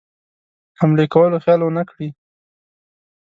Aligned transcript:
حملې 0.79 1.05
کولو 1.13 1.37
خیال 1.43 1.61
ونه 1.63 1.83
کړي. 1.89 2.09